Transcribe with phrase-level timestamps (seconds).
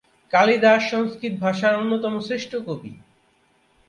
[0.33, 2.91] কালিদাস সংস্কৃত ভাষার অন্যতম শ্রেষ্ঠ কবি।